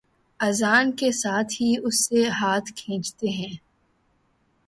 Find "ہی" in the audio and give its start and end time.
1.53-1.73